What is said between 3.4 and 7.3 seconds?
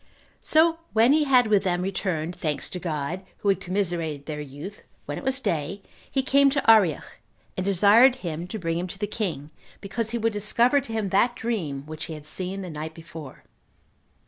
had commiserated their youth, when it was day he came to Arioch,